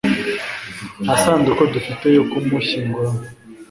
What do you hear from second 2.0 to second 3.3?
yo kumushyinguramo